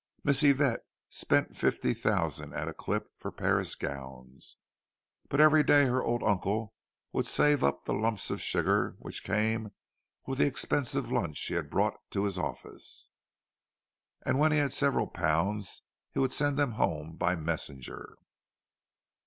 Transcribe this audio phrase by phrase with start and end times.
[0.23, 4.57] Miss Yvette spent fifty thousand at a clip for Paris gowns;
[5.29, 6.73] but every day her old uncle
[7.13, 9.73] would save up the lumps of sugar which came
[10.25, 13.09] with the expensive lunch he had brought to his office.
[14.25, 18.17] And when he had several pounds he would send them home by messenger!